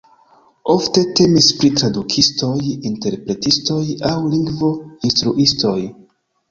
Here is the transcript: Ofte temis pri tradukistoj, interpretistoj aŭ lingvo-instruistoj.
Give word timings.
Ofte 0.73 1.03
temis 1.19 1.49
pri 1.59 1.69
tradukistoj, 1.81 2.55
interpretistoj 2.93 3.81
aŭ 4.15 4.19
lingvo-instruistoj. 4.35 5.81